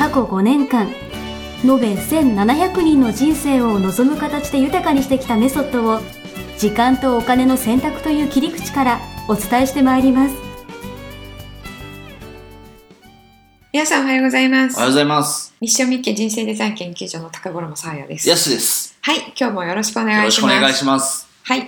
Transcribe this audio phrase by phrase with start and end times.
[0.00, 0.88] 過去5年間
[1.62, 6.00] 延べ1700人の人生を望む形で豊かにしてきたメソッドを
[6.56, 10.34] 時間とお金の選択という切り口からお伝えしてまいります
[13.74, 15.54] 皆さんおはようございますおはようございます。
[15.60, 18.98] ミッションミッケ人生デザイン研究所の高頃もさあやですヤスです。
[19.02, 21.28] はい今日もよろしくお願よろいしますしくお願いします。
[21.44, 21.60] はい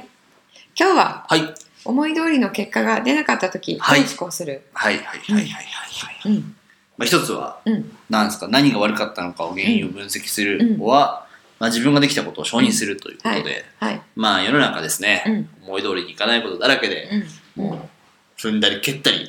[0.75, 1.55] 今日ははい。
[1.85, 6.33] 思い通りの結果が出なかった時どうはい思考する、はいはいはいはいはいはい。
[6.33, 6.57] うん
[7.03, 7.97] まあ一つは、うん。
[8.09, 11.27] なんですか、何が悪かったのかを原因を分析するは、
[11.59, 14.01] まあ自分ができたことを承認するということで、はい。
[14.15, 15.49] まあ世の中ですね、うん。
[15.67, 17.09] 思い通りにいかないことだらけで、
[17.57, 17.65] うん。
[17.65, 19.29] もう踏んだり蹴ったり、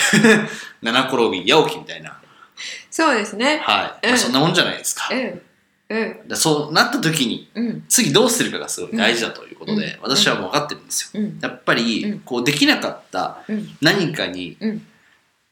[0.80, 2.18] 七転び八起きみたいな、
[2.90, 3.60] そうですね。
[3.62, 4.06] はい。
[4.06, 4.10] うん。
[4.10, 5.10] まあそんなもんじゃないですか。
[5.12, 5.42] うん。
[5.90, 6.28] うん。
[6.28, 7.84] でそうなった時に、うん。
[7.90, 10.02] 次どうするかがすごい大事だということで、うん。
[10.04, 11.22] 私はもう分かってるんですよ。
[11.22, 11.38] うん。
[11.42, 12.20] やっぱり、うん。
[12.20, 13.76] こうできなかったうん。
[13.82, 14.86] 何かにうん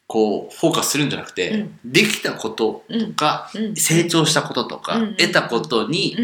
[0.06, 1.78] こうフォーカスするんじゃなくて、うん。
[1.84, 3.76] できたこととか、うん。
[3.76, 6.16] 成長したこととか、うん得たことに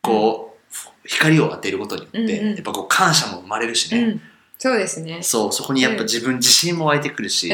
[0.00, 0.56] こ
[1.04, 2.54] う、光を当てることによって、うんうん。
[2.54, 4.20] やっぱこう感謝も生まれるしね、うん。
[4.58, 5.22] そうですね。
[5.22, 7.48] そうそこにやっぱ自分自信も湧いてくるし、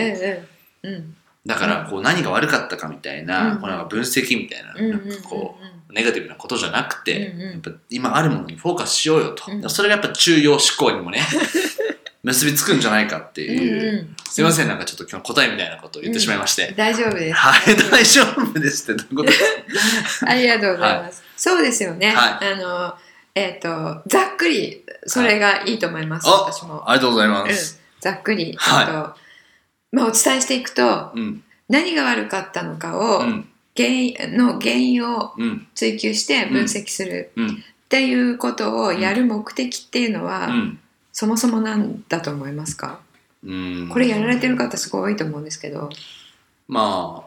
[1.47, 5.57] だからこう何が悪かったかみたいな、うんこうなんか分析みたいな,、うんなんかこ
[5.89, 9.71] うネガティブなことじゃなくて、やっぱ今あるものにフォーカスしようよと、うん。
[9.71, 11.21] それがやっぱ中庸思考にもね
[12.23, 14.17] 結びつくんじゃないかっていう、うんうん。
[14.29, 17.39] すいませんなんかちょっと今日答えみたいなことを言ってしまいまして、大丈夫です。
[17.39, 19.33] はい、大丈夫ですってどういうことで？
[20.09, 21.23] す かありがとうございます。
[21.37, 22.13] そうですよね。
[22.15, 22.95] はあの、
[23.35, 26.91] えっ、と、ざっくり、それがいいと思います、あ私も。
[26.91, 27.55] ありがとうございまうん。
[27.55, 29.17] す。、ざっくり、はいえっと
[29.93, 37.51] まあ、お伝えしていくと、うん、何が悪かったのかを、うん、原因の原因をうん、追求して分析するうん、っ
[37.89, 40.81] ていうことをやる目的っていうのは、うん。
[41.19, 43.01] そもそもなんだと思いますか？
[43.43, 45.91] うんこれやられてる方すごい多いと思うんですけど。
[46.69, 47.25] ま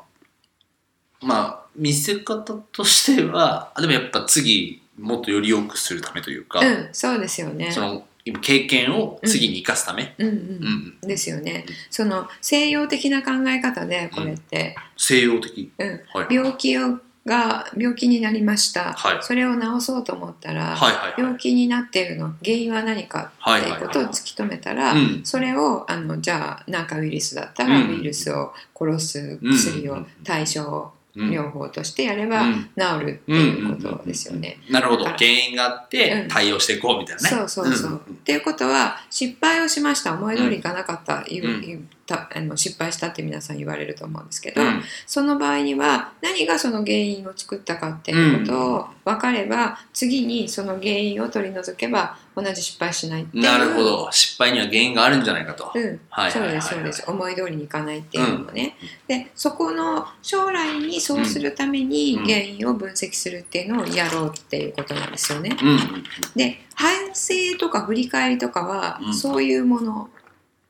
[1.21, 1.35] あ、ま
[1.65, 7.69] あ、見せ方としては、あでもやっぱ次、もっとより良くするためというか、うん、そうですよね。
[7.69, 11.65] その、今経験を次に生かすため、うんうんうん、ですよね。
[11.89, 15.69] その西洋的な考え方でこれって、西洋的。
[15.77, 16.33] うんはい。
[16.33, 19.17] 病気をが病気になりました、はい。
[19.21, 21.13] それを治そうと思ったら、はいはいはい。
[21.17, 22.33] 病気になっているの。
[22.43, 27.89] 原因は何かっていうことを突き止めたら、うんそれをあのじゃあなんかウイルスだったら、うん。
[27.89, 30.07] ウイルスを殺す薬をうん。
[30.23, 32.69] 対症うん療法としてやればうん。
[32.75, 34.57] 治るっていうことですよね。
[34.69, 35.03] なるほど。
[35.05, 36.27] 原因があってうん。
[36.27, 37.29] 対応していこうみたいなね。
[37.29, 37.91] そうそうそう。
[37.91, 37.95] ん。
[37.97, 40.13] っていうことは失敗をしました。
[40.13, 44.83] 思い通りいかなかった,、言ううんたあの失敗したって皆さん言われると思うんですけど、うん。
[45.05, 54.09] その場合には何がその原因を作ったかっていうことを分かれば、次にその原因を取り除けば同じ失敗しないっていうなるほど。
[54.11, 55.71] 失敗には原因があるんじゃないかと。
[55.73, 57.03] うん、はいそうですそうです。
[57.07, 58.75] 思い通りにいかないっていうのもね、
[59.07, 62.25] でそこの将来にそうするためにうん。
[62.25, 65.55] 原因を分析するっていうのをやろうっていうことなんですよね。
[65.61, 65.69] うん。
[65.69, 65.77] うん。
[66.35, 69.13] で反省とか振り返りとかは、うん。
[69.13, 70.09] そういうもの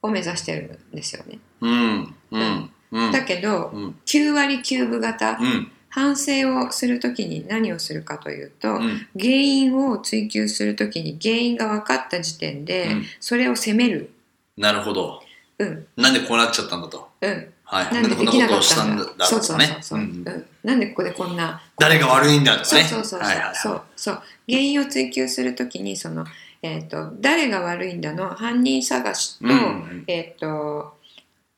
[0.01, 1.39] を目指してるんですよね。
[1.61, 3.11] うんうんうん。
[3.11, 14.09] だけどうん9割9分型、うん反省をするときに何をするかというと、うん原因を追求するときに原因が分かった時点で、うんそれを責める。
[14.55, 15.21] なるほど。
[15.59, 17.09] うんなんでこうなっちゃったんだと？
[17.19, 17.93] うん、はい。
[17.93, 19.59] なんでできなかったんだんだそうそう。
[19.59, 22.83] そうそう、ううんんなんでここでこんな誰が悪いんだとかね。
[22.83, 26.25] そうそうそうそう、はいはいはいそうそう原因を追求するときにその、
[26.63, 28.29] えーと「誰が悪いんだ」の？
[28.29, 29.51] 犯人探しと,、うん。
[29.51, 30.97] うんえー、と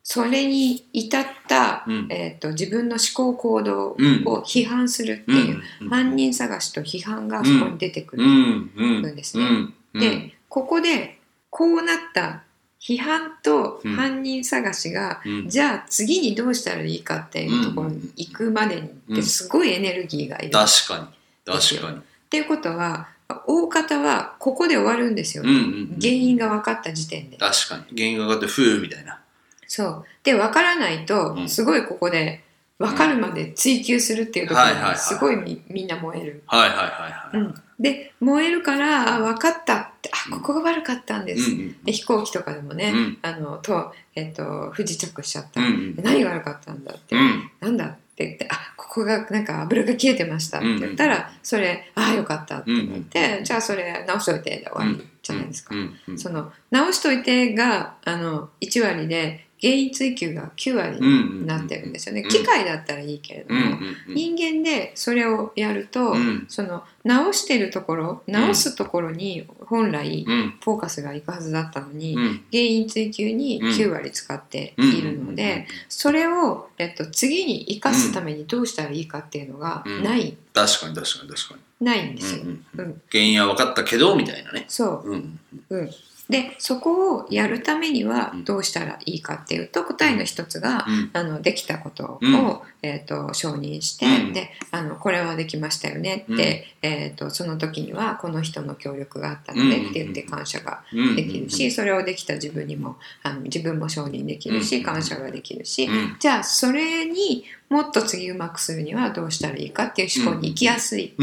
[0.02, 2.08] それに至った、うん。
[2.10, 4.24] えー、と自分の思考行動をうん。
[4.44, 5.90] 批判するってうんいう、うん。
[5.90, 8.24] 犯人探しと批判がそこに出てくる。
[8.24, 9.16] うん。
[9.16, 9.46] ですね。
[9.94, 11.20] でここで
[11.50, 12.44] こうなった
[12.82, 13.96] 批判とうん。
[13.96, 15.50] 犯人探しが、うん。
[15.50, 20.52] じゃあ次にどうしたらいいかっていうところに行くまでにってすごいエネルギーがいる。
[20.52, 21.54] 確かに。
[21.54, 21.98] 確かに。
[21.98, 23.08] っていうことは
[23.46, 27.38] 大方はここで終わるんですよ、うんうんうん原因が分かった時点で。
[27.38, 27.84] 確かに。
[27.96, 29.20] 原因がかかって、ふうみたいな。
[29.68, 30.06] そう。
[30.24, 31.50] で分からないとうん。
[31.50, 32.44] すごいここで
[32.80, 36.44] 分かるまで追求するっていうところはいはいはいにすごいみみんな燃える。
[36.48, 37.38] はいはいはいはい。
[37.38, 43.18] うん、で燃えるからあ分かったってあここが悪かったんです、うんうんで飛行機とかでもね、うん。
[43.22, 47.52] あのと,、えっと不時着しちゃった、うんうんで何が悪かったんだって、うん。
[47.60, 55.74] なんだって言って「あここがなんか油が切れてました」って言ったら、それ「ああよかった」って言って、じゃあそれ直しといてで終わりじゃないですか。
[56.16, 62.22] その直しといてがあの1割で原因追求が9割うんうんになってるんですよね。
[62.22, 64.14] うん機械だったらいいけれども、うんうんうん。
[64.14, 66.46] 人間でそれをやると、うん。
[66.50, 70.54] その直してるところ直すところに本来うん。
[70.62, 72.46] フォーカスがいくはずだったのに、うん。
[72.52, 80.04] 原因追求に9割使っているので、それを、えっと、次に生かすためにどうしたらいいかっていうのがうん。
[80.04, 82.44] ない、確かに確かに確かないんですよ。
[82.44, 82.86] に、うんうん。
[82.86, 83.02] うん。
[83.10, 84.66] 原因は分かったけどみたいなね。
[84.68, 85.10] そう。
[85.10, 85.40] うん。
[85.70, 85.90] うん、
[86.34, 88.44] でそこをやるためにはうん。
[88.44, 91.10] どうしたらいいかっていうと答えの一つが、うん。
[91.14, 92.60] あのできたことを、うん。
[92.82, 94.34] えー、と承認して、うん。
[94.34, 99.90] であのこれはできましたよねって、えー、とその時にはこの人の協力があったのでうん。
[99.92, 101.16] って言って感謝がうん。
[101.16, 104.84] できるし、それをできた自分にもあの自分も承認できるし、うん。
[104.84, 106.16] 感謝ができるし、うん。
[106.20, 111.14] じゃあそれにもっと次うまくするにはどうしたらいいかっていう思考に行きやすい、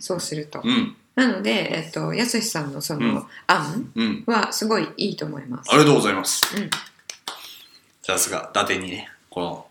[0.00, 0.60] そうすると。
[1.18, 4.24] うんなので、えっと、やすしさんのその案うん。
[4.24, 5.70] はすごいいいと思います。
[5.70, 6.56] ありがとうございます。
[6.56, 6.70] うん。
[8.02, 9.66] さすが伊達にねこの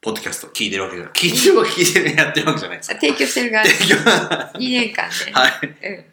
[0.00, 1.12] ポッドキャスト聞いてるわけじゃない。
[1.14, 2.78] 聞いてるわけ聞いてるやってるわけじゃない。
[2.78, 3.64] です提供してる側。
[3.64, 3.94] 提供。
[4.10, 5.08] は2年間
[5.80, 5.94] で、い。
[5.94, 6.04] うん、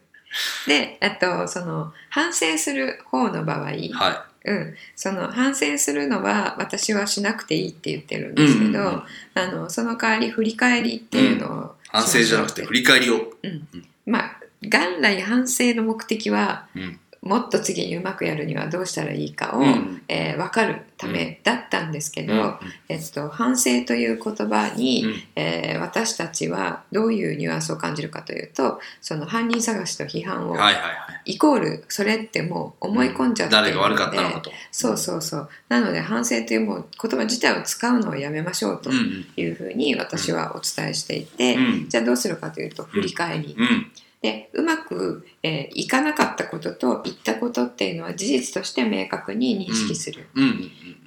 [0.68, 9.04] であとその反省する方の場合、はうん、その反省するのは私はしなくていいって言ってるんですけど、うんうんうん。
[9.34, 13.34] あのその代わり振り返りっていうのを、い反省じゃなくて振り返りを。
[14.06, 17.00] まあ元来反省の目的はうん。
[17.22, 20.04] もっと次にうまくやるにはどうしたらいいかを、うん。
[20.08, 22.56] えー分かるためだったんですけど、うん。
[22.88, 25.24] えっと、反省という言葉に、うん。
[25.36, 30.90] えー私たちはどういうニュアンスを感じるかというとその犯人探しと批判を、はいはいは
[31.26, 31.32] い。
[31.32, 34.52] イコールそれってもう思い込んじゃっているので、誰が悪かったのかと。
[34.72, 35.50] そうそうそう。
[35.68, 41.90] なので反省というもう言葉自体を使うのをやめましょうというふうに私はお伝えしていて、うん。
[41.90, 43.92] じゃあどうするかというと振り返り、うん
[44.26, 50.28] でうまく、えーいかなかったことと言ったことっていうのは事実として明確に認識する。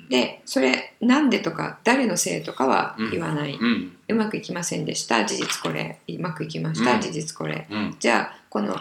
[0.08, 3.96] でそれなんでとか誰のせいとかは言わない、うんうん。
[4.08, 5.24] うまくいきませんでした。
[5.24, 5.98] 事実これ。
[6.08, 7.00] うまくいきました、うん。
[7.00, 7.66] 事実これ。
[7.68, 7.96] うん。
[7.98, 8.76] じゃあこの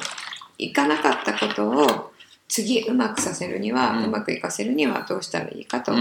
[0.59, 2.11] いかなかったことを
[2.47, 5.97] 次うまくさせるには、ううんまくいかせるにはどうしたらいいかと考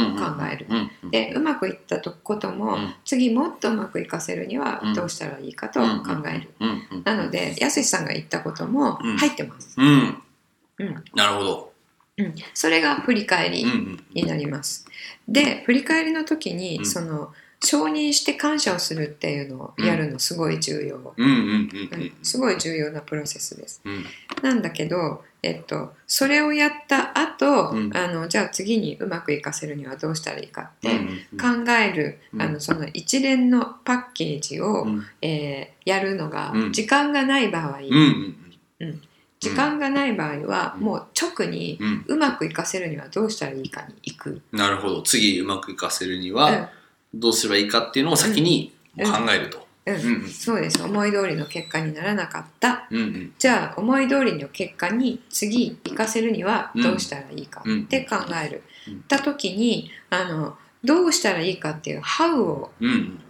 [0.51, 2.95] える、うんうんでうまくいったとことも、うん。
[3.05, 4.95] 次もっとうまくいかせるにはうん。
[4.95, 5.89] どうしたらいいかと考
[6.29, 6.49] える、
[7.05, 9.17] なのでやすしさんが言ったこともうん。
[9.17, 10.23] 入ってます、うん。
[10.79, 11.05] うん。
[11.15, 11.73] なるほど。
[12.19, 12.35] うん。
[12.55, 13.65] それが振り返り
[14.15, 14.87] になります。
[15.29, 16.87] で振り返りの時に、うん。
[16.87, 17.33] その
[17.65, 21.15] 承認して感謝をするっていうのをやるのすごい重要、
[22.23, 23.81] すごい重要なプロセスです。
[23.85, 24.05] うん。
[24.43, 27.97] なんだけど、えっと、それをやった後、うん。
[27.97, 32.43] あのじゃあ次にうまくいかせるにはどうしたらいいかってうん考える、うん。
[32.43, 35.07] あのその一連のパッケージを、うん。
[35.23, 36.73] えーやるのがうん。
[36.73, 38.37] 時間がない場合、うん
[38.81, 39.01] うん
[39.39, 40.85] 時間がない場合はうん。
[40.85, 41.79] もう直に
[42.09, 44.43] うまくいかせるにはどうしたらいいかに行く。
[44.51, 45.03] なるほど。
[45.03, 46.37] 次うまくいかせるにうん。
[46.37, 46.71] は
[47.15, 49.95] どうすればいいかっていうのを先に考えるとうん。
[49.95, 50.29] うんうん。
[50.29, 50.83] そうです。
[50.83, 52.87] 思い通りの結果にならなかった。
[52.91, 53.33] うんうん。
[53.39, 59.01] じゃあ思い通りの結果に次生かせるにはどうしたらいいかって考える、うん。
[59.03, 63.21] た時にあのどうしたらいいかっていう「how」をうん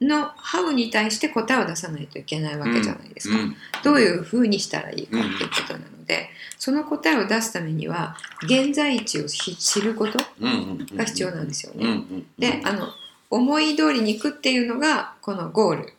[0.00, 11.84] の「how」に対して答えを出さないといけないわけじゃないですか、うんどういうふうにしたらいいかっていうことなので、その答えを出すためには現在地をひ知ることうんうんが必要なんですよね。
[11.84, 12.26] うんうん。
[12.38, 12.88] であの
[13.30, 15.92] 思い通りに行くっていうのがこのゴール。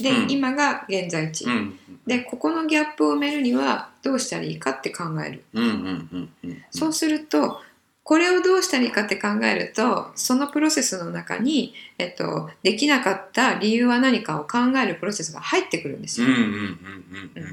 [0.00, 0.30] で、うん。
[0.30, 1.78] 今が現在地、うん。
[2.06, 7.60] でここのギャップを埋めるにはどうしたらいいかって考える、うんうんうんうんそうすると
[8.04, 16.28] これをどうしたらいいかって考えるとそのプロセスの中に、えっと、できなかった理由は何かを考えるプロセスが入ってくるんですよ、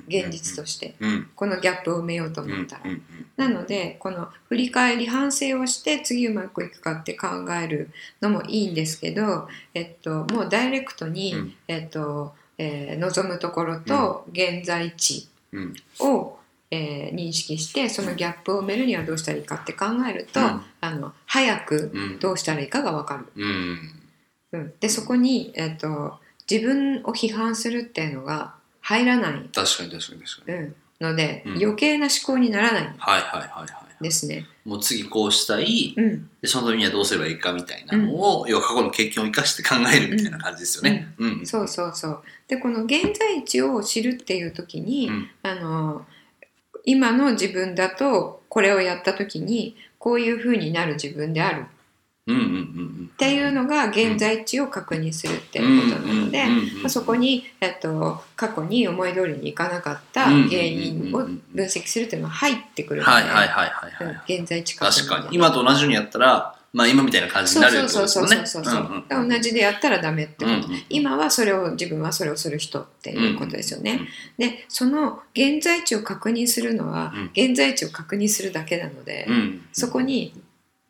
[0.10, 0.96] 現実として。
[1.00, 1.29] うん。
[1.36, 3.01] このギャップを埋めようと思ったら、うん
[3.38, 7.27] なのでこの振り返り反省をして次うまくいくかって考
[7.60, 7.89] える
[8.22, 11.53] のもいいんですけど、えっと、もうダイレクトに、うん。
[11.67, 15.74] えっとえー望むところと現在地うん。
[16.01, 16.38] を、
[16.72, 20.62] えー認識してそのギャップを埋めるにはどうしたらいいかって考えると、うん。
[20.82, 22.20] あの早くうん。
[22.20, 23.28] どうしたらいいかが分かる。
[23.36, 23.80] うん。
[24.54, 30.58] うん、でそこに、えっと自分を批判するっていうのが入らない、確かに確かに確かに。
[30.58, 31.58] うん、ので、うん。
[31.58, 32.84] 余計な思考にならない。
[32.98, 34.48] はいはいはいはいですね。
[34.66, 35.94] もう次こうしたい。
[35.96, 36.30] うん。
[36.42, 41.13] でそのためにはどうすればいいかみたいなのを、要は過去の経験を生かして考えるみたいな感じですよね。
[41.20, 41.46] うん。
[41.46, 42.24] そうそうそう。
[42.48, 45.30] でこの現在地を知るっていう時に、うん。
[45.44, 46.06] あの
[46.86, 51.66] 今の自分だとこれをやった時にこういう風になる自分である。
[52.28, 63.08] っていうのが現在地を確認するっていうことなので、まあ、そこに、えっと、過去に思い通りにいかなかった原因を分析するっていうのが入ってくるの
[64.26, 65.36] で、現在地確認確かに。
[65.36, 69.04] 今と同じようにやったらまあ今みたいな感じになるってことですよね。
[69.10, 80.34] 同じでやったらダメってこと、うんうん、今はそれを自分はそれをする人っていうことですよね、うんうん、でその現在地を確認するのは、現在地を確認するだけなので、うん、そこに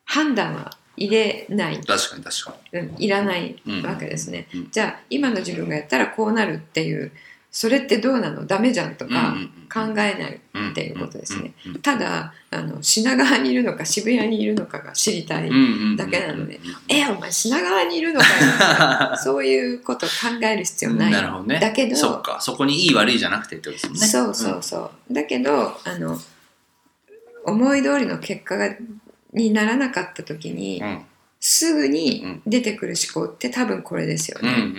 [0.04, 1.80] 判断は入れない。
[1.80, 7.10] 確かに確かに、うん、いらないわけですね、じゃあ今の自分がやったらこうなるっていう
[7.54, 8.46] それってどうなの？
[8.46, 9.36] ダメじゃんとか
[9.70, 10.40] 考えない
[10.70, 11.52] っていうことですね。
[11.82, 15.50] ただあの品川にいるのか渋谷にいるのかが知りたい
[15.98, 18.26] だけなので「えお前品川にいるのか
[19.10, 21.12] よ」 そういうこと考える必要ない。
[21.12, 22.38] なるほどね、だけどそっか。
[22.40, 24.08] そこにいい悪いじゃなくてってことですね。
[24.08, 25.12] そうそうそう。
[25.12, 26.18] だけどあの
[27.44, 28.74] 思い通りの結果が
[29.34, 31.02] にならなかった時に、うん
[31.44, 34.72] すぐに出てくる思考って多分これですよね。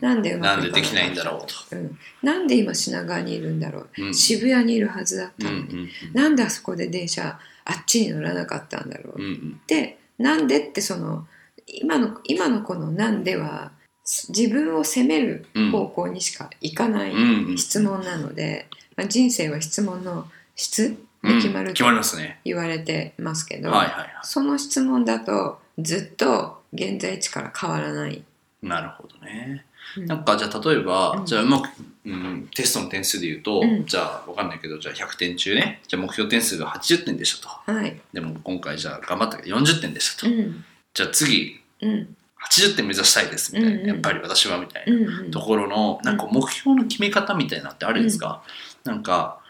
[0.00, 1.76] なんでうまくなんでできないんだろうと。
[1.76, 4.14] うん、なんで今品川にいるんだろう、うん。
[4.14, 9.60] 渋谷にいるはずだったのに、んなんであそこで電車あっちに乗らなかったんだろう、うんうん。
[9.66, 11.26] でなんでってその
[11.66, 13.70] 今の今のこの「なんで」は
[14.30, 17.12] 自分を責める方向にしかいかない
[17.58, 20.26] 質問なので、まあ、人生は質問の
[20.56, 21.74] 質で決まると。
[22.44, 23.70] 言われてますけど、
[24.22, 28.14] その質問だとずっと現在地から変わらない。
[28.62, 28.66] い。
[28.66, 29.64] なるほどね。
[29.96, 30.06] うん。
[30.06, 31.26] なんかじゃあ例えば、うん。
[31.26, 31.68] じゃあうまく、
[32.04, 33.86] うん、テストの点数で言うと、うん。
[33.86, 37.72] じゃあわかんないけどじゃあ100点中ねじゃあ目標点数が80点でしたと。
[37.72, 40.64] はい、でも今回じゃあ頑張ったけど40点でしたと、うん。
[40.94, 42.16] じゃあ次うん。
[42.42, 43.88] 80点目指したいですみたいな、うんうん。
[43.88, 45.30] やっぱり私はみたいうんなうん。
[45.30, 48.42] ところのなんか目標の決め方みたいなのってあるんですか、
[48.84, 49.40] なんか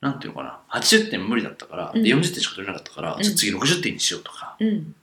[0.00, 2.02] なんていうのかな？80点無理だったから、うん。
[2.02, 4.56] で40点しか取れなかったから、うんじゃあ次60点にしようとか。
[4.58, 4.94] うん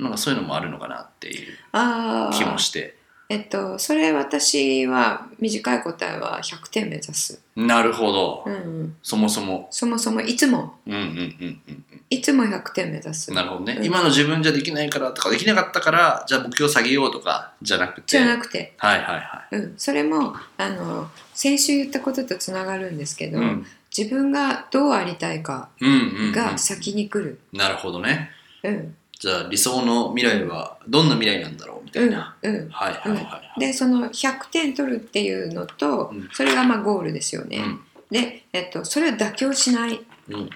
[0.00, 2.96] なんかそういうのもあるのかなっていうああ気もして。
[3.28, 9.68] えっとそれ私は短い答えは100点目指す、なるほど、うんうん、そもそも。
[9.70, 10.74] そもそもいつも。
[10.84, 11.84] うんうんうんうんうん。
[12.10, 13.32] いつも100点目指す。
[13.32, 13.84] なるほどね、うん。
[13.84, 18.02] 今の自分じゃできないからとかできなかったからじゃあ目標下げようとかじゃなくて。
[18.06, 23.66] じゃなくて、はいはいはうん、それもあの先週言ったこととつながるんですけい、ど、うん、
[23.96, 26.32] 自分がどうありたいかうんうんうん。
[26.32, 28.30] が先に来る、なるほどね。
[28.64, 33.60] うんじゃあ理想の未来はどんな未来なんだろうみたうんいな、うん、はいはいはいはい。
[33.60, 36.28] でその100点取るっていうのと、うん。
[36.32, 37.80] それがまあゴールですよね、うん。
[38.10, 40.50] で、えっと、それを妥協しない、うん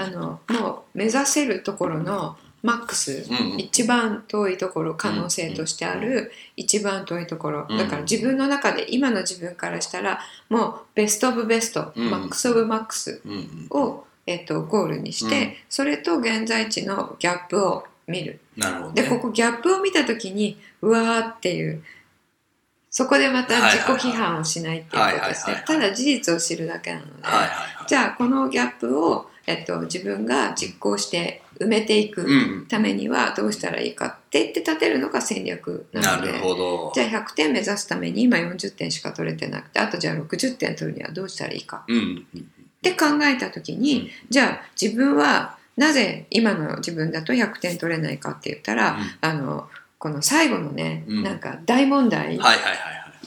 [0.00, 3.60] あのもう目指せるところのマックス、うんうん。
[3.60, 7.66] 一番遠いところ可能性としてある一番遠いところ。
[7.68, 7.76] うん。
[7.76, 12.10] だから自分の中で今の自分からしたらもうベスト・オブ・ベスト、うん。
[12.10, 13.20] マックス・オブ・マックス
[13.70, 15.52] を、えっと、ゴールにして、うん。
[15.68, 18.40] それと現在地のギャップを見る。
[18.56, 21.82] なるほど、ね、でここギャップを見た時にうわーっていう
[22.90, 25.64] そこでまた自己批判をしないっていうことですね。
[25.66, 27.88] ただ事実を知るだけなので、はいはいはい。
[27.88, 32.28] じゃあこのギャップを、えっと、自分が実行して埋めていくうん。
[32.28, 36.92] うんためにはどうしたらいいかって言って立てるのが戦略ななるのでほど。
[36.94, 41.84] じゃあ100点目指すために今40点しか取れてなくてあとじゃあ60点取るにはどうしたらいいか。
[41.88, 42.48] うんうん
[42.90, 44.08] って考えた時に、うん。
[44.30, 51.22] じゃあ自分はなぜ今の自分だと100点取れないかって言ったら、あのこの最後のね、うん。
[51.22, 52.72] なんか大問題、はいはいはいは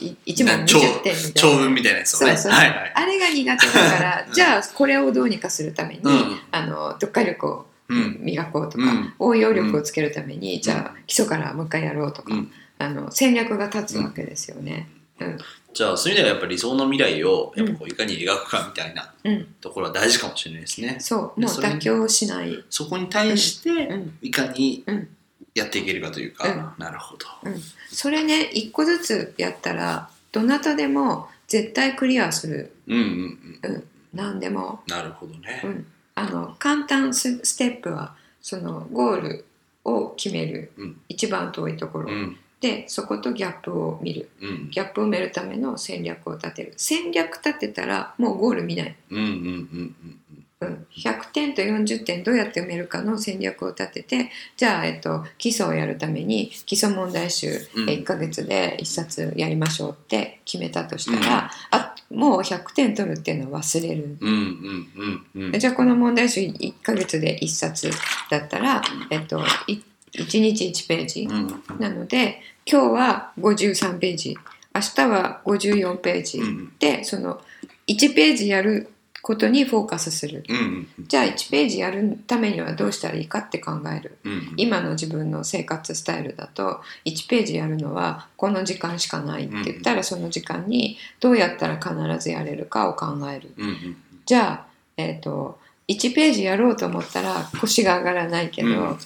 [0.00, 0.16] い。
[0.26, 1.32] 1問長20点みたいな。
[1.34, 2.36] 長文みたいなやつをね。
[2.36, 2.60] そうそう。
[2.60, 4.32] はいはいあれが苦手だから、うん。
[4.32, 6.38] じゃあこれをどうにかするために、うん。
[6.52, 8.18] あの読解力をうん。
[8.20, 9.14] 磨こうとか、うん。
[9.18, 12.52] 応用力をつけるために、じゃあ基礎からもう一回やろうとか、うん。
[12.78, 14.88] あの戦略が立つわけですよね。
[15.20, 15.38] うん
[15.78, 20.96] じゃあそういう意味ではやっぱり理想の未来をやっぱこういかに描くかみたいなうん、ところは大事かもしれないですね。
[20.98, 21.40] そう。
[21.40, 24.18] もう妥協しない、そこに対してうん。
[24.20, 25.08] いかにうん。
[25.54, 27.26] やっていけるかというか、なるほど。
[27.44, 32.72] うん、それね一個ずつやったらどなたでも絶対クリアする。
[32.88, 33.84] うんうんうん。
[34.12, 39.44] 何でも、なるほどね、うん、あの簡単スステップはそのゴール
[39.84, 41.00] を決める、うん。
[41.08, 44.30] 一番遠いところ、うんでそことギャップを見る。
[44.40, 44.70] うん。
[44.70, 46.74] ギャップを埋めるための戦略を立てる。
[46.76, 49.96] 戦略立てたらもうゴール見ない、うんうんうん
[50.60, 57.90] うん、100点と40点どうやって埋めるかの戦略を立ててじゃあ、えっと、基礎をやるために基礎問題集、うん。
[57.90, 64.16] え1ヶ月で1冊やりましょうって決めたとしたら、あもう100点取るっていうのは忘れる。
[64.20, 65.52] うんうんうんうん。
[65.52, 67.90] うんじゃあこの問題集1ヶ月で1冊
[68.30, 69.80] だったら、えっと、い
[70.12, 71.62] 1日1ページ、うん。
[71.78, 74.36] なので今日は53ページ
[74.74, 76.72] 明日は54ページ、うん。
[76.78, 77.40] でその
[77.86, 80.44] 1ページやることにフォーカスする。
[81.00, 84.18] じゃあ1ページやるためにはどうしたらいいかって考える。
[84.56, 93.52] 今の自分の生活スタイルだと1ページやるのはこの時間しかないって言ったらその時間にどうやったら必ずやれるかを考える。
[94.24, 98.98] じゃあ、えっと1ページやろうと思ったら腰が上がらないけど、うん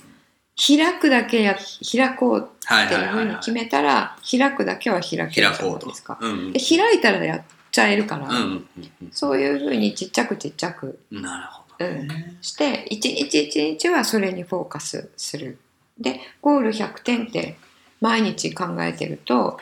[0.57, 1.57] 開くだけや
[1.91, 5.33] 開こうっていうふうに決めたら開くだけは開けるい。
[5.33, 6.19] じゃないですか。。
[6.21, 8.37] うんうんで開いたらやっちゃえるから、うん
[8.77, 12.37] うんそういうふうにちっちゃくちっちゃくうんなるほどね。
[12.43, 15.59] して一日一日はそれにフォーカスする。
[15.99, 17.57] でゴール100点って
[18.01, 19.59] 毎日考えてると、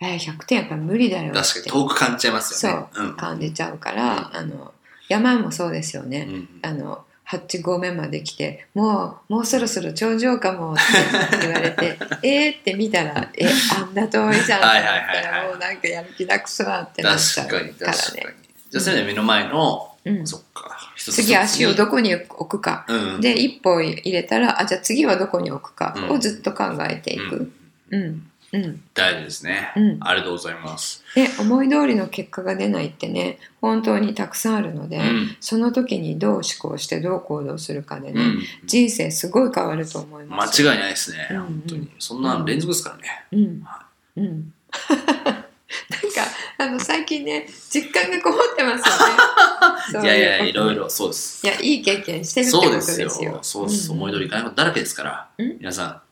[0.00, 2.86] えー、100点やっぱ無理だよって確かに遠く感じちゃいますよね。
[2.92, 4.72] そう感じちゃうから、あの
[5.08, 6.26] 山もそうですよね。
[6.28, 10.82] うんうんあの8合目まで来てもうもうそろそろ頂上かもって
[11.40, 17.72] 言われて えーって見たらえあんな遠いじゃんってはいなったらもうなんかやる気なくすわってなっちゃう確からね。
[17.72, 18.36] かに確かに。
[18.70, 20.92] じゃあそれで目の前の、うん、そっか。
[20.96, 22.84] 次足をどここに置くか。
[22.88, 23.20] うん。
[23.20, 26.10] で一歩入れたらあじゃあ次はどこに置くかうん。
[26.12, 27.52] をずっと考えていく。
[27.90, 28.02] うん。
[28.02, 28.30] うん
[28.94, 29.72] 大事ですね。
[29.76, 31.04] うんありがとうございます。
[31.14, 40.62] で思い通りの結果が出ないってね本当にたくさんあるので、うんその時にどう思考してどう行動するかでね、うん人生すごい変わると思い間ます。
[40.62, 41.28] 違いないですね。
[41.30, 41.90] うんうん本当に。
[41.98, 43.24] そんな連続ですからね。
[43.32, 43.86] うんは
[44.16, 44.52] うん
[45.90, 46.22] なんか
[46.58, 49.14] あの最近ね実感がこもってますよね。
[49.92, 51.46] そういやいや、いろいろそうです。
[51.46, 53.38] いやいい経験してるってこそうとでよですすよ。。
[53.42, 53.88] そうです。
[53.88, 55.28] ん思い通りいかないことだらけですから。
[55.38, 56.02] うん皆さん、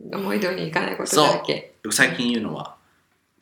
[0.00, 1.74] 思い通りにいかないことだらけ。
[1.82, 2.76] 僕最近言うのは、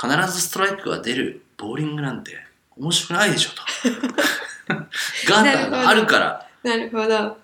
[0.01, 2.33] 必ずストライクが出るボーリングなんて
[2.77, 3.63] 面白くないでしょと。
[5.29, 7.39] ガーターがあるからなるほど。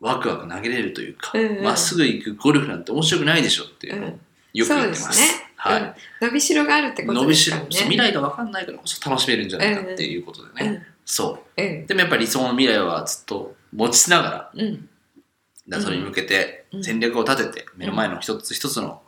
[0.00, 4.20] ワクワク投げれるというかうんう、んまっすぐ行くゴルフなんて面白くないでしょっていううのをん、
[4.54, 5.34] よくそう言ってます。
[5.44, 5.94] うんはい。
[6.22, 7.76] 伸びしろがあるってこと伸びしろ、ですからね。
[7.76, 10.70] そう未来が分かんないからこそ楽しめるんじゃないかっていうことでね。
[10.70, 11.62] うんそう。
[11.62, 14.88] うんでもやっぱり理想の未来はずっと持ちながら、うん
[15.80, 19.02] それに向けてうん戦略を立てて、目の前の一つ一つの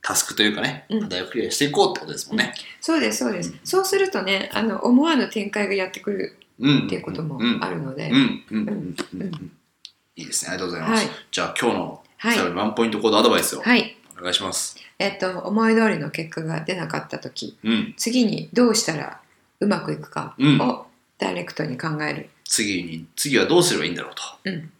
[0.00, 2.54] タスクというかね、うん課題をクリアしていこうってことですもんね。
[2.80, 3.54] そうですそうです。
[3.64, 6.86] そうするとねあの思わぬ展開がやってくるうん。
[6.86, 8.10] っていうこともあるので。
[10.14, 10.52] いいですね。
[10.52, 11.06] ありがとうございます。
[11.06, 13.96] はいじゃあ今日のはい最後にワンポイントコードアドバイスをはい。
[14.18, 14.76] お願いします。
[14.98, 17.94] えっと思い通りの結果が出なかった時うん。
[17.96, 19.20] 次にどうしたら
[19.60, 20.86] うまくいくかうんを
[21.18, 22.28] ダイレクトに考える。
[22.44, 24.22] 次に、次はどうすればいいんだろうと。
[24.44, 24.72] うん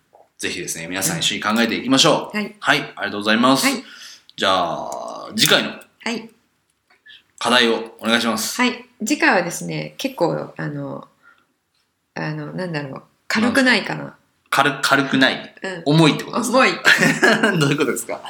[0.43, 2.37] ぜひですね、皆さん一緒に考えていきましょう。
[2.37, 2.81] はいはい。
[2.81, 3.65] ありがとうございます。
[3.65, 3.85] はい
[4.35, 6.29] じゃあ、次回のはい
[7.39, 8.61] 課題をお願いします。
[8.61, 11.07] はい次回はですね結構あの
[12.17, 14.17] あのなんだろう軽くないかな。
[14.51, 15.55] 軽軽くない？
[15.63, 16.59] うん重いってことですか？
[16.59, 16.73] 重い。
[17.61, 18.21] どういうことですか？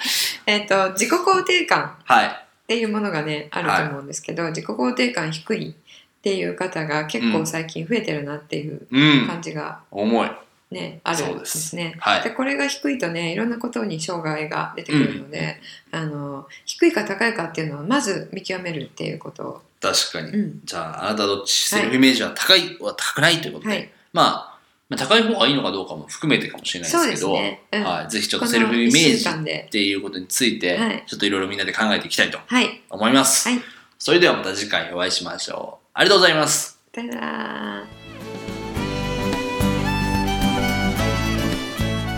[0.44, 2.26] えっと自己肯定感はい。
[2.26, 2.30] っ
[2.66, 9.26] ていうものがねあると思うんですけど、自己肯定感低いっていう方が結構最近増えてるなっていううん。
[9.26, 10.30] 感じが重い。
[10.72, 11.76] ね、あるんですす。
[11.76, 11.94] ね。
[12.00, 12.22] はい。
[12.22, 19.42] でこれが低いとねいろんなことに障害が出てくるので、あの低いか高いかっていうのはまず見極めるっていうこと。
[19.44, 20.30] を、確かに。
[20.30, 20.60] うん。
[20.64, 24.58] じゃあ、あなたはどっちセルフイメージは高いは高くないということで、はい、まあ、
[24.88, 27.62] まあ高い方がいいのかどうかも含めてかもしれないでけど、ですすね。
[27.72, 27.82] うん。
[27.84, 31.04] はい、ぜひちょっことのセルフイメー1週ジっていうことについて、はい。
[31.06, 33.48] ちょっといろいろみんなで考えていきたいとはい思います。
[33.48, 33.60] はい。
[33.98, 35.88] それではまた次回お会いしましょう。
[35.94, 36.78] ありがとうございます。
[36.94, 38.01] さよなら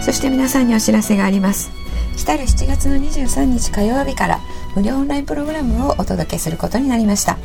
[0.04, 1.70] そして皆さんにお知らせがあります。
[2.18, 4.38] 来たる7月の23日火曜日から
[4.76, 7.38] 無料オンラインプログラムをお届けすることになりました。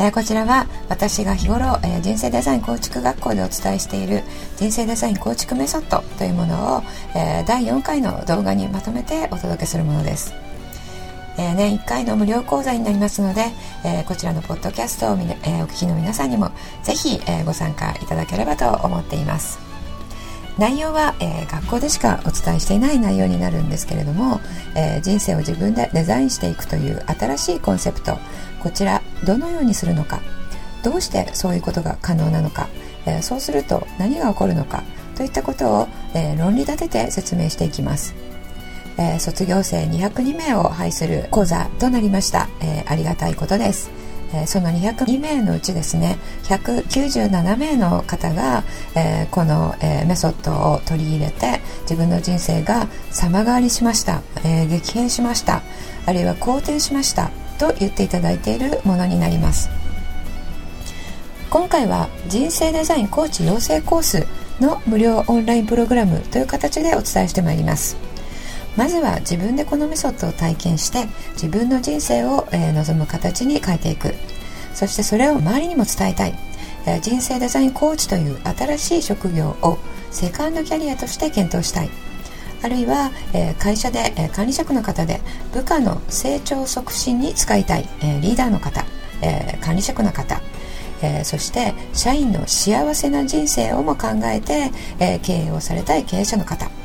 [0.00, 4.24] えこちらは私が日頃、え人生デザイン構築学校でお伝えしている
[4.56, 6.82] 人生デザイン構築メソッドというものを、
[7.14, 10.34] え第4回の動画にまとめてお届けするものです、
[11.36, 13.52] え年1回の無料講座になりますので、
[13.84, 16.50] えこちらのポッドキャストを、えお聞きの皆さんにも
[16.82, 19.67] ぜひ、えご参加いただければと思っています。
[20.58, 24.40] 内容は、えー学校でしかお伝えしていない内容になるんですけれども、
[24.74, 28.18] えー人生を自分でデザインしていくという新しいコンセプト。
[28.60, 30.20] こちらどのようにするのか
[30.82, 32.68] どうしてそういうことが可能なのか、
[33.06, 34.82] えーそうすると何が起こるのか
[35.16, 38.14] といったことを、え論理立てて説明していきます、
[38.98, 43.97] え卒業生202名を配する講座となりました、えありがたいことです。
[44.32, 48.64] えーその202名のうちですね197名の方が、
[48.94, 55.62] えーこの、えーメソッドを取り入れて自分の人生が様変わりしました、え激変しました
[56.06, 59.68] あるいは好転しましたと言っていただいているものになります。
[61.50, 64.26] 今回は人生デザインコーチ養成コース
[64.60, 68.07] の無料オンラインプログラムという形でお伝えしてまいります。
[68.78, 74.14] まずは自分でこのメソッドを体験して自分の人生を、えー望む形に変えていく。
[74.72, 76.34] そしてそれを周りにも伝えたい、
[76.86, 79.78] え人生デザインコーチという新しい職業を
[80.12, 81.90] セカンドキャリアとして検討したい。
[82.62, 85.20] あるいは、え会社で、え管理職の方で
[85.52, 88.84] 部下の成長促進に使いたい、えリーダーの方、
[89.22, 90.40] え管理職の方。
[91.02, 96.77] えー、そして社員の幸せな人生をも考えて、えー、経営をされたい経営者の方。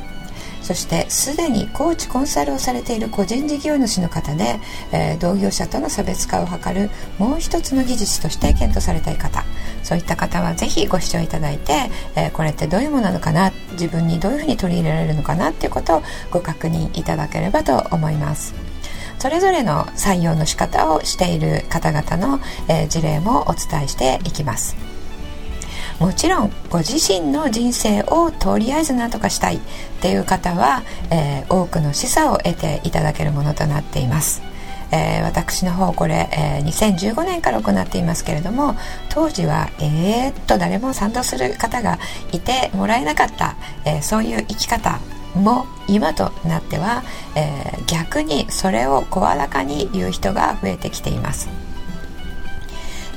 [0.64, 4.58] そしてすでにコーチコンサルをされている個人事業主の方で、
[4.92, 9.44] えー、同業者との差別化を図るもう一つの技術として検討されたい方
[9.82, 18.54] そういった方はぜひご視聴いただいて、えー、これってどういうものなのかな自分にどういうふうに取り入れられるのかなっていうことをご確認いただければと思います。
[19.18, 24.93] それぞれの採用の仕方をしている方々の、えー、事例もお伝えしていきます。
[26.00, 29.60] もちろんご自身の人生をとりあえず何とかしたいっ
[30.00, 34.42] ていう方は、えー、多くの示唆を得ていただけるものとなっています。
[34.92, 38.76] えー、私の方これ、えー、2015年から行っていますけれども
[39.08, 41.98] 当時はえー、っと誰も賛同する方が
[42.30, 45.00] いてもらえなかった、えー、そういう生き方
[45.34, 47.02] も今となっては、
[47.34, 51.63] え、逆にそれを声高に言う人が増えてきています。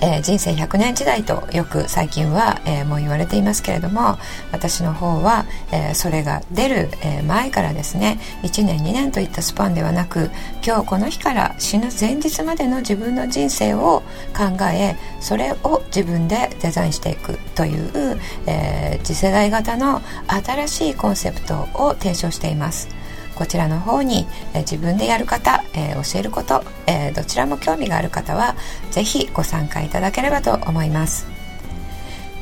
[0.01, 4.17] えー、人生100年時代とよく最近は、えー、もう言われていますけれども
[4.51, 10.29] 私の方は、えー、それが出る、え前からですね1年2年といったスパンではなく
[10.65, 14.03] 今日この日から死ぬ前日までの自分の人生を
[14.35, 22.89] 考えそれを自分でデザインしていくという、え次世代型の新しいコンセプトを提唱しています。
[23.37, 28.55] こちらの方に、え自分でやる方、え教えること、えどちらも興味がある方は
[28.91, 31.27] 是非ご参加いただければと思います。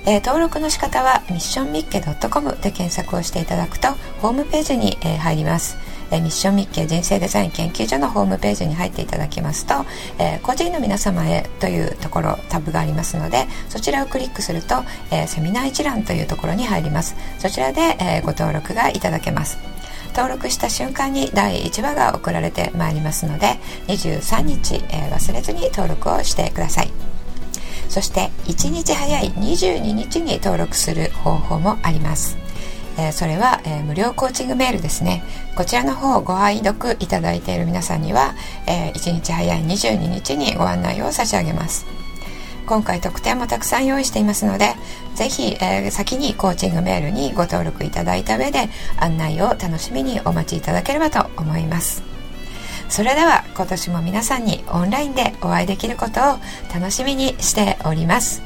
[0.06, 3.90] え登録の仕方はミッションミッケ .com で検索をしていただくと
[4.22, 5.78] ホームページに、え入ります。
[6.12, 9.74] えミッションミッケ人生デザイン研究所のホームページに入っていただきますと、
[10.20, 14.76] えー、個人の皆様へというところタブがありますのでそちらをクリックすると、
[15.12, 19.58] えー、セミナー一覧というところに入りますそちらで、えー、ご登録がいただけます
[20.16, 26.92] 登録した瞬間に第1話が送られてまいりますので23日、えー、忘れずに登録をしてください。
[27.90, 32.38] そして1日早い22日に登録する方法もあります。
[32.98, 35.24] えー、それは、えー、無料コーチングメールですね。
[35.56, 38.36] こちらの方をご愛読いただいている皆さんには、
[38.68, 41.86] えー、1日早い22日にご案内を差し上げます。
[42.66, 44.74] 今回特典もたくさん用意していますので
[45.16, 52.04] ぜひ、えー、先にコーチングメールにご登録いただいた上で案内を楽しみにお待ちいただければと思います。
[52.90, 56.40] それでは今年も皆さんにオンラインでお会いできることを
[56.74, 58.42] 楽しみにしております。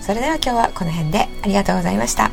[0.00, 2.30] それでは今日はこの辺でありがとうございました。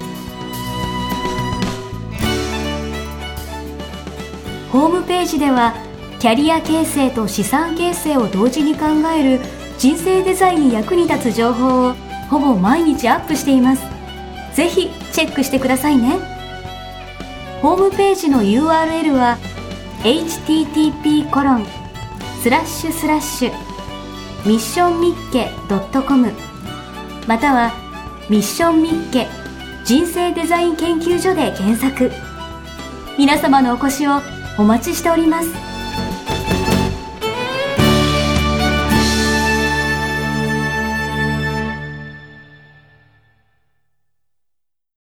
[4.72, 5.74] ホームページでは
[6.20, 9.42] キャリア形成と資産形成を同時に考える
[9.82, 11.94] 人生デザインに役に立つ情報を
[12.30, 13.82] ほぼ毎日アップしています。
[14.54, 16.20] ぜひチェックしてくださいね。
[17.64, 19.40] ホームページの URL は
[20.04, 21.66] http コロン
[22.44, 23.52] スラッシュスラッシュ
[24.46, 25.50] ミッションミッケ
[26.08, 26.32] .com
[27.28, 27.72] または
[28.30, 29.28] ミッションミッケ
[29.84, 32.12] 人生デザイン研究所で検索
[33.18, 34.22] 皆様のお越しを
[34.60, 35.71] お待ちしております